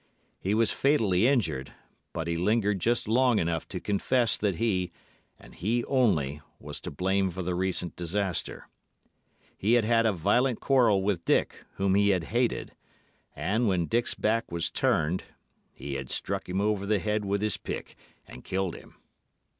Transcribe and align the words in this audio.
He 0.39 0.55
was 0.55 0.71
fatally 0.71 1.27
injured, 1.27 1.73
but 2.11 2.25
he 2.27 2.35
lingered 2.35 2.79
just 2.79 3.07
long 3.07 3.37
enough 3.37 3.67
to 3.67 3.79
confess 3.79 4.35
that 4.35 4.55
he, 4.55 4.91
and 5.39 5.53
he 5.53 5.85
only, 5.85 6.41
was 6.59 6.79
to 6.79 6.89
blame 6.89 7.29
for 7.29 7.43
the 7.43 7.53
recent 7.53 7.95
disaster. 7.95 8.67
He 9.55 9.73
had 9.73 9.85
had 9.85 10.07
a 10.07 10.11
violent 10.11 10.59
quarrel 10.59 11.03
with 11.03 11.23
Dick, 11.23 11.65
whom 11.75 11.93
he 11.93 12.09
had 12.09 12.23
hated, 12.33 12.71
and, 13.35 13.67
when 13.67 13.85
Dick's 13.85 14.15
back 14.15 14.51
was 14.51 14.71
turned, 14.71 15.25
he 15.71 15.93
had 15.93 16.09
struck 16.09 16.49
him 16.49 16.59
over 16.59 16.87
the 16.87 16.97
head 16.97 17.23
with 17.23 17.43
his 17.43 17.57
pick 17.57 17.95
and 18.27 18.43
killed 18.43 18.75
him. 18.75 18.95